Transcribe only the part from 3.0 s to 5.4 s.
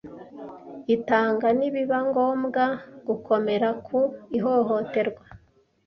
gukomera ku ihohoterwa